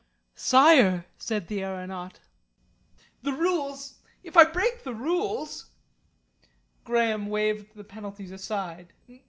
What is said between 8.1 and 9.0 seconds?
aside.